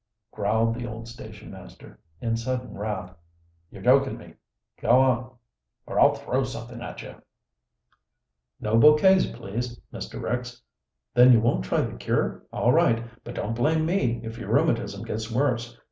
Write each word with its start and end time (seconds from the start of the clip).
growled 0.31 0.73
the 0.73 0.87
old 0.87 1.07
station 1.07 1.51
master, 1.51 1.99
in 2.21 2.35
sudden 2.35 2.75
wrath. 2.75 3.15
"You're 3.69 3.83
joking 3.83 4.17
me. 4.17 4.33
Go 4.81 4.89
oh, 4.89 5.37
or 5.85 5.99
I'll 5.99 6.15
throw 6.15 6.43
something 6.43 6.81
at 6.81 7.03
you!" 7.03 7.21
"No 8.59 8.77
bouquets, 8.79 9.27
please, 9.27 9.79
Mr. 9.93 10.19
Ricks. 10.19 10.59
Then 11.13 11.31
you 11.31 11.39
won't 11.39 11.63
try 11.65 11.81
the 11.81 11.93
cure? 11.97 12.41
All 12.51 12.73
right, 12.73 13.03
but 13.23 13.35
don't 13.35 13.53
blame 13.53 13.85
me 13.85 14.19
if 14.23 14.39
your 14.39 14.49
rheumatism 14.51 15.05
gets 15.05 15.29
worse. 15.29 15.77